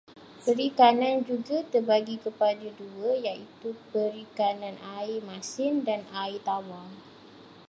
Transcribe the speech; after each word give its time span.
Perikanan 0.45 1.17
juga 1.29 1.57
terbahagi 1.71 2.15
kepada 2.25 2.65
dua, 2.81 3.11
iaitu 3.25 3.69
perikanan 3.93 4.73
air 4.97 5.19
masin 5.29 5.73
dan 5.87 6.01
air 6.21 6.39
tawar. 6.47 6.89